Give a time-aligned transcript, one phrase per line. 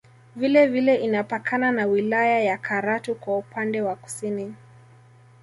[0.35, 4.55] Vile vile inapakana na wilaya ya Karatu kwa upande wa Kusini